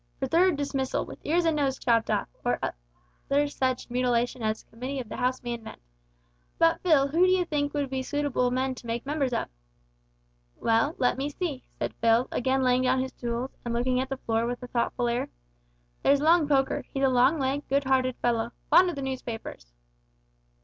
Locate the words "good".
17.67-17.83